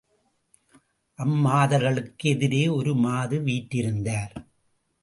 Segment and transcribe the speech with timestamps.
[1.19, 4.33] அம்மாதர்களுக்கு எதிரே ஒரு மாது வீற்றிருந்தார்.